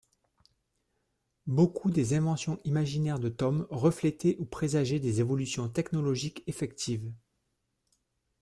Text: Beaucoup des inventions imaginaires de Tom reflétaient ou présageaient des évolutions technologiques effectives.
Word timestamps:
Beaucoup 1.45 1.91
des 1.91 2.15
inventions 2.15 2.59
imaginaires 2.63 3.19
de 3.19 3.29
Tom 3.29 3.67
reflétaient 3.69 4.35
ou 4.39 4.45
présageaient 4.45 4.99
des 4.99 5.19
évolutions 5.19 5.69
technologiques 5.69 6.43
effectives. 6.47 7.11